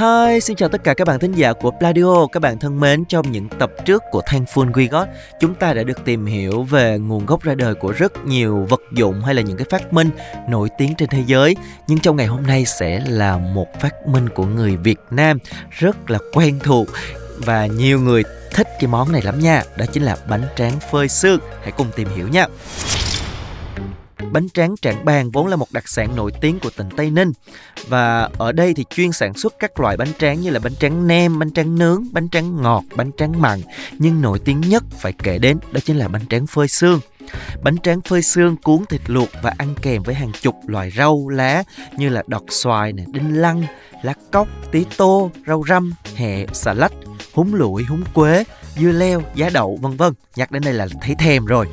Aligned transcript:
Hi, 0.00 0.40
xin 0.40 0.56
chào 0.56 0.68
tất 0.68 0.84
cả 0.84 0.94
các 0.94 1.06
bạn 1.06 1.18
thính 1.20 1.32
giả 1.32 1.52
của 1.52 1.70
Pladio. 1.70 2.26
Các 2.26 2.40
bạn 2.40 2.58
thân 2.58 2.80
mến, 2.80 3.04
trong 3.04 3.32
những 3.32 3.48
tập 3.48 3.70
trước 3.84 4.02
của 4.10 4.22
Thankful 4.26 4.72
We 4.72 4.88
Got, 4.90 5.08
chúng 5.40 5.54
ta 5.54 5.72
đã 5.72 5.82
được 5.82 6.04
tìm 6.04 6.26
hiểu 6.26 6.62
về 6.62 6.98
nguồn 6.98 7.26
gốc 7.26 7.42
ra 7.42 7.54
đời 7.54 7.74
của 7.74 7.92
rất 7.92 8.24
nhiều 8.24 8.66
vật 8.68 8.80
dụng 8.92 9.20
hay 9.20 9.34
là 9.34 9.42
những 9.42 9.56
cái 9.56 9.66
phát 9.70 9.92
minh 9.92 10.10
nổi 10.48 10.68
tiếng 10.78 10.94
trên 10.98 11.08
thế 11.08 11.22
giới. 11.26 11.56
Nhưng 11.88 11.98
trong 11.98 12.16
ngày 12.16 12.26
hôm 12.26 12.42
nay 12.46 12.64
sẽ 12.66 13.02
là 13.06 13.38
một 13.38 13.66
phát 13.80 14.06
minh 14.06 14.28
của 14.28 14.46
người 14.46 14.76
Việt 14.76 14.98
Nam 15.10 15.38
rất 15.70 16.10
là 16.10 16.18
quen 16.32 16.58
thuộc 16.62 16.86
và 17.36 17.66
nhiều 17.66 18.00
người 18.00 18.22
thích 18.52 18.68
cái 18.80 18.88
món 18.88 19.12
này 19.12 19.22
lắm 19.22 19.40
nha. 19.40 19.62
Đó 19.76 19.84
chính 19.92 20.02
là 20.02 20.16
bánh 20.28 20.44
tráng 20.56 20.72
phơi 20.90 21.08
xương. 21.08 21.40
Hãy 21.62 21.72
cùng 21.72 21.88
tìm 21.96 22.08
hiểu 22.16 22.28
nha. 22.28 22.46
Bánh 24.32 24.48
tráng 24.48 24.74
Trảng 24.82 25.04
Bàng 25.04 25.30
vốn 25.30 25.46
là 25.46 25.56
một 25.56 25.72
đặc 25.72 25.88
sản 25.88 26.16
nổi 26.16 26.32
tiếng 26.40 26.58
của 26.58 26.70
tỉnh 26.76 26.88
Tây 26.96 27.10
Ninh 27.10 27.32
và 27.88 28.30
ở 28.38 28.52
đây 28.52 28.74
thì 28.74 28.84
chuyên 28.90 29.12
sản 29.12 29.34
xuất 29.34 29.54
các 29.58 29.80
loại 29.80 29.96
bánh 29.96 30.12
tráng 30.18 30.40
như 30.40 30.50
là 30.50 30.60
bánh 30.60 30.74
tráng 30.74 31.06
nem, 31.06 31.38
bánh 31.38 31.50
tráng 31.50 31.78
nướng, 31.78 32.04
bánh 32.12 32.28
tráng 32.28 32.62
ngọt, 32.62 32.84
bánh 32.94 33.10
tráng 33.16 33.42
mặn 33.42 33.60
nhưng 33.92 34.22
nổi 34.22 34.38
tiếng 34.38 34.60
nhất 34.60 34.84
phải 34.98 35.12
kể 35.12 35.38
đến 35.38 35.58
đó 35.72 35.80
chính 35.84 35.96
là 35.96 36.08
bánh 36.08 36.26
tráng 36.26 36.46
phơi 36.46 36.68
xương. 36.68 37.00
Bánh 37.62 37.78
tráng 37.78 38.00
phơi 38.00 38.22
xương 38.22 38.56
cuốn 38.56 38.86
thịt 38.88 39.00
luộc 39.06 39.28
và 39.42 39.54
ăn 39.58 39.74
kèm 39.82 40.02
với 40.02 40.14
hàng 40.14 40.32
chục 40.40 40.54
loại 40.66 40.90
rau 40.96 41.28
lá 41.28 41.62
như 41.96 42.08
là 42.08 42.22
đọt 42.26 42.42
xoài, 42.48 42.92
này, 42.92 43.06
đinh 43.08 43.40
lăng, 43.40 43.64
lá 44.02 44.14
cóc, 44.32 44.48
tí 44.72 44.84
tô, 44.96 45.30
rau 45.46 45.64
răm, 45.68 45.92
hẹ, 46.14 46.46
xà 46.52 46.74
lách, 46.74 46.92
húng 47.32 47.54
lụi, 47.54 47.84
húng 47.84 48.04
quế, 48.14 48.44
dưa 48.76 48.92
leo, 48.92 49.22
giá 49.34 49.50
đậu 49.50 49.78
vân 49.82 49.96
vân. 49.96 50.12
Nhắc 50.36 50.50
đến 50.50 50.62
đây 50.62 50.74
là 50.74 50.86
thấy 51.00 51.14
thèm 51.18 51.44
rồi. 51.46 51.66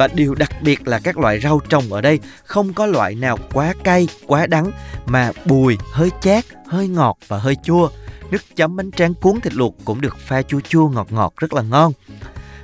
Và 0.00 0.08
điều 0.14 0.34
đặc 0.34 0.50
biệt 0.62 0.88
là 0.88 0.98
các 0.98 1.18
loại 1.18 1.40
rau 1.40 1.60
trồng 1.68 1.92
ở 1.92 2.00
đây 2.00 2.18
không 2.44 2.72
có 2.72 2.86
loại 2.86 3.14
nào 3.14 3.38
quá 3.52 3.74
cay, 3.84 4.08
quá 4.26 4.46
đắng 4.46 4.70
mà 5.06 5.32
bùi, 5.44 5.78
hơi 5.92 6.10
chát, 6.20 6.44
hơi 6.66 6.88
ngọt 6.88 7.18
và 7.28 7.38
hơi 7.38 7.56
chua. 7.62 7.88
Nước 8.30 8.42
chấm 8.56 8.76
bánh 8.76 8.90
tráng 8.90 9.14
cuốn 9.14 9.40
thịt 9.40 9.54
luộc 9.54 9.74
cũng 9.84 10.00
được 10.00 10.18
pha 10.18 10.42
chua 10.42 10.60
chua 10.60 10.88
ngọt 10.88 11.06
ngọt 11.10 11.32
rất 11.36 11.52
là 11.52 11.62
ngon. 11.62 11.92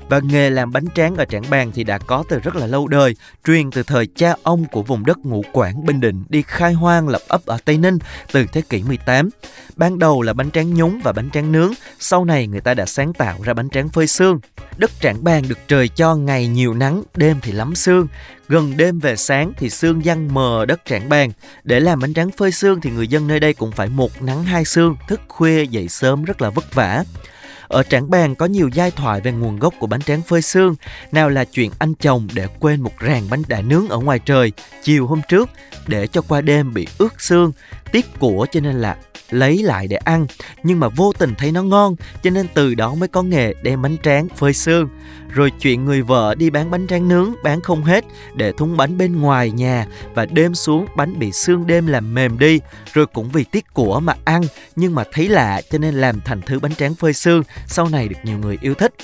Và 0.09 0.21
nghề 0.21 0.51
làm 0.51 0.73
bánh 0.73 0.85
tráng 0.95 1.17
ở 1.17 1.25
Trảng 1.25 1.43
Bàng 1.51 1.73
thì 1.75 1.85
đã 1.85 1.99
có 1.99 2.25
từ 2.29 2.39
rất 2.39 2.57
là 2.57 2.67
lâu 2.67 2.89
đời, 2.89 3.17
truyền 3.47 3.71
từ 3.71 3.83
thời 3.83 4.07
cha 4.07 4.35
ông 4.43 4.65
của 4.73 4.83
vùng 4.83 5.07
đất 5.07 5.19
Ngũ 5.19 5.45
Quảng, 5.53 5.87
Bình 5.87 6.01
Định 6.01 6.25
đi 6.29 6.43
khai 6.43 6.73
hoang 6.73 7.09
lập 7.09 7.21
ấp 7.29 7.47
ở 7.47 7.59
Tây 7.65 7.79
Ninh 7.79 7.99
từ 8.33 8.47
thế 8.53 8.61
kỷ 8.61 8.83
18. 8.83 9.29
Ban 9.77 9.99
đầu 9.99 10.23
là 10.23 10.33
bánh 10.33 10.51
tráng 10.51 10.75
nhúng 10.75 11.01
và 11.05 11.13
bánh 11.13 11.31
tráng 11.31 11.53
nướng, 11.53 11.73
sau 11.99 12.25
này 12.25 12.47
người 12.47 12.61
ta 12.61 12.75
đã 12.75 12.87
sáng 12.87 13.13
tạo 13.13 13.39
ra 13.43 13.55
bánh 13.55 13.69
tráng 13.69 13.89
phơi 13.89 14.07
xương. 14.07 14.41
Đất 14.77 14.91
Trảng 15.01 15.25
Bàng 15.25 15.43
được 15.49 15.59
trời 15.69 15.89
cho 15.89 16.15
ngày 16.15 16.47
nhiều 16.47 16.75
nắng, 16.75 17.03
đêm 17.17 17.37
thì 17.43 17.53
lắm 17.53 17.75
sương. 17.75 18.07
Gần 18.49 18.77
đêm 18.77 18.99
về 18.99 19.17
sáng 19.17 19.53
thì 19.57 19.71
sương 19.71 20.05
giăng 20.05 20.35
mờ 20.35 20.65
đất 20.69 20.81
Trảng 20.85 21.09
Bàng. 21.09 21.31
Để 21.65 21.81
làm 21.81 22.01
bánh 22.01 22.15
tráng 22.15 22.31
phơi 22.31 22.53
xương 22.53 22.81
thì 22.81 22.91
người 22.91 23.09
dân 23.09 23.29
nơi 23.29 23.41
đây 23.41 23.55
cũng 23.55 23.73
phải 23.73 23.89
một 23.89 24.23
nắng 24.23 24.45
hai 24.45 24.65
sương, 24.65 24.97
thức 25.09 25.21
khuya 25.29 25.65
dậy 25.67 25.89
sớm 25.89 26.25
rất 26.25 26.43
là 26.43 26.51
vất 26.51 26.75
vả. 26.75 27.05
Ở 27.69 27.83
Trảng 27.83 28.11
bàn 28.11 28.35
có 28.35 28.47
nhiều 28.47 28.71
giai 28.75 28.91
thoại 28.91 29.21
về 29.21 29.33
nguồn 29.33 29.59
gốc 29.59 29.75
của 29.79 29.87
bánh 29.87 30.03
tráng 30.03 30.23
phơi 30.23 30.43
xương. 30.43 30.75
Nào 31.13 31.29
là 31.29 31.45
chuyện 31.45 31.71
anh 31.79 31.95
chồng 31.95 32.29
để 32.35 32.47
quên 32.61 32.81
một 32.81 32.99
ràng 32.99 33.27
bánh 33.31 33.43
đã 33.49 33.61
nướng 33.61 33.89
ở 33.89 33.99
ngoài 33.99 34.19
trời 34.19 34.53
chiều 34.83 35.07
hôm 35.07 35.21
trước 35.29 35.51
để 35.87 36.07
cho 36.07 36.23
qua 36.23 36.41
đêm 36.41 36.75
bị 36.75 36.87
ướt 36.99 37.21
xương, 37.21 37.53
tiếc 37.97 38.19
của 38.19 38.47
cho 38.51 38.61
nên 38.61 38.77
là 38.77 38.97
lấy 39.31 39.63
lại 39.63 39.89
để 39.89 39.97
ăn. 39.97 40.27
Nhưng 40.63 40.81
mà 40.81 40.89
vô 40.89 41.13
tình 41.19 41.35
thấy 41.39 41.53
nó 41.53 41.63
ngon, 41.63 41.97
cho 42.23 42.31
nên 42.31 42.47
từ 42.55 42.75
đó 42.75 42.95
mới 42.95 43.09
có 43.09 43.23
nghề 43.23 43.53
đem 43.63 43.83
bánh 43.83 43.97
tráng 44.03 44.29
phơi 44.29 44.53
xương. 44.53 44.89
Rồi 45.29 45.53
chuyện 45.61 45.85
người 45.85 46.03
vợ 46.03 46.35
đi 46.35 46.51
bán 46.51 46.71
bánh 46.71 46.87
tráng 46.87 47.09
nướng, 47.09 47.35
bán 47.45 47.61
không 47.61 47.85
hết, 47.85 48.05
để 48.35 48.53
thúng 48.53 48.77
bánh 48.77 48.99
bên 48.99 49.21
ngoài 49.21 49.51
nhà 49.51 49.87
và 50.15 50.27
đêm 50.27 50.55
xuống 50.55 50.87
bánh 50.97 51.19
bị 51.19 51.33
xương 51.33 51.67
đêm 51.67 51.87
làm 51.87 52.15
mềm 52.15 52.39
đi. 52.39 52.61
Rồi 52.93 53.07
cũng 53.07 53.29
vì 53.29 53.45
tiếc 53.45 53.75
của 53.75 54.01
mà 54.01 54.15
ăn, 54.25 54.43
nhưng 54.77 54.95
mà 54.95 55.05
thấy 55.13 55.29
lạ 55.29 55.63
cho 55.71 55.79
nên 55.79 55.95
làm 55.95 56.21
thành 56.21 56.41
thứ 56.47 56.59
bánh 56.59 56.75
tráng 56.75 56.95
phơi 56.95 57.13
xương. 57.13 57.43
Sau 57.67 57.89
này 57.89 58.09
được 58.09 58.19
nhiều 58.25 58.39
người 58.39 58.59
yêu 58.61 58.75
thích. 58.75 58.95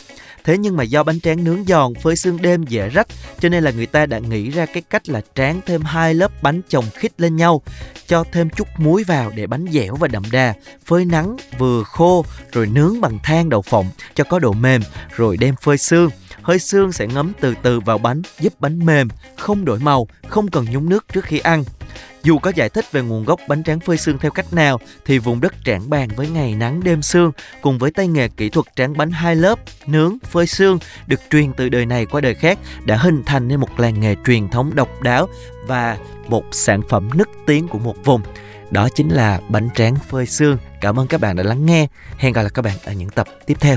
Thế 0.45 0.59
nhưng 0.59 0.77
mà 0.77 0.85
do 0.85 1.03
bánh 1.03 1.21
tráng 1.21 1.45
nướng 1.45 1.65
giòn 1.65 1.95
phơi 1.95 2.17
xương 2.17 2.43
đêm 2.43 2.65
dễ 2.65 2.89
rách 2.89 3.07
cho 3.41 3.49
nên 3.49 3.65
là 3.65 3.71
người 3.71 3.87
ta 3.87 4.07
đã 4.07 4.19
nghĩ 4.19 4.51
ra 4.51 4.67
cái 4.67 4.83
cách 4.91 5.09
là 5.09 5.21
tráng 5.35 5.61
thêm 5.67 5.83
hai 5.83 6.15
lớp 6.15 6.43
bánh 6.43 6.61
chồng 6.69 6.85
khít 6.95 7.13
lên 7.19 7.37
nhau, 7.37 7.63
cho 8.07 8.25
thêm 8.33 8.51
chút 8.51 8.69
muối 8.79 9.05
vào 9.05 9.33
để 9.37 9.47
bánh 9.47 9.67
dẻo 9.73 9.95
và 9.95 10.09
đậm 10.09 10.23
đà, 10.33 10.55
phơi 10.87 11.05
nắng 11.05 11.37
vừa 11.59 11.83
khô 11.83 12.25
rồi 12.53 12.67
nướng 12.67 13.01
bằng 13.01 13.19
than 13.23 13.49
đậu 13.49 13.63
phộng 13.63 13.87
cho 14.15 14.25
có 14.25 14.39
độ 14.39 14.53
mềm 14.53 14.83
rồi 15.17 15.37
đem 15.37 15.55
phơi 15.63 15.79
xương 15.79 16.11
hơi 16.43 16.59
xương 16.59 16.93
sẽ 16.93 17.07
ngấm 17.07 17.33
từ 17.41 17.55
từ 17.63 17.81
vào 17.81 17.99
bánh 17.99 18.23
giúp 18.41 18.53
bánh 18.59 18.87
mềm, 18.87 19.09
không 19.39 19.65
đổi 19.65 19.79
màu, 19.79 20.07
không 20.29 20.49
cần 20.49 20.67
nhúng 20.71 20.89
nước 20.89 21.07
trước 21.13 21.25
khi 21.25 21.39
ăn. 21.39 21.65
Dù 22.23 22.39
có 22.39 22.53
giải 22.55 22.69
thích 22.69 22.93
về 22.93 23.03
nguồn 23.03 23.25
gốc 23.25 23.41
bánh 23.49 23.63
tráng 23.65 23.81
phơi 23.81 23.97
xương 23.97 24.19
theo 24.19 24.31
cách 24.31 24.53
nào 24.53 24.81
thì 25.05 25.19
vùng 25.19 25.41
đất 25.41 25.55
trảng 25.65 25.91
bàn 25.91 26.09
với 26.17 26.29
ngày 26.29 26.55
nắng 26.55 26.85
đêm 26.85 27.03
sương 27.03 27.33
cùng 27.61 27.79
với 27.79 27.91
tay 27.91 28.09
nghề 28.09 28.29
kỹ 28.29 28.49
thuật 28.49 28.67
tráng 28.77 28.97
bánh 28.97 29.11
hai 29.11 29.37
lớp, 29.37 29.59
nướng, 29.87 30.19
phơi 30.31 30.47
xương 30.47 30.79
được 31.07 31.21
truyền 31.31 31.53
từ 31.53 31.69
đời 31.69 31.87
này 31.87 32.07
qua 32.07 32.21
đời 32.21 32.35
khác 32.35 32.59
đã 32.85 32.97
hình 32.97 33.23
thành 33.27 33.49
nên 33.49 33.61
một 33.61 33.81
làng 33.81 34.01
nghề 34.01 34.15
truyền 34.27 34.49
thống 34.49 34.75
độc 34.75 35.03
đáo 35.03 35.29
và 35.67 35.99
một 36.29 36.45
sản 36.53 36.81
phẩm 36.89 37.11
nức 37.15 37.29
tiếng 37.47 37.69
của 37.69 37.79
một 37.79 37.97
vùng. 38.05 38.21
Đó 38.71 38.89
chính 38.95 39.09
là 39.09 39.41
bánh 39.49 39.69
tráng 39.75 39.95
phơi 39.95 40.27
xương. 40.27 40.57
Cảm 40.81 40.99
ơn 40.99 41.07
các 41.07 41.21
bạn 41.21 41.37
đã 41.37 41.43
lắng 41.43 41.67
nghe. 41.67 41.87
Hẹn 42.17 42.33
gặp 42.33 42.43
lại 42.43 42.51
các 42.55 42.63
bạn 42.63 42.77
ở 42.85 42.93
những 42.93 43.11
tập 43.11 43.27
tiếp 43.47 43.57
theo. 43.61 43.77